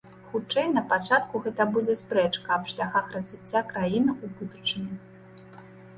[0.29, 4.95] Хутчэй, напачатку гэта будзе спрэчка аб шляхах развіцця краіны ў будучыні.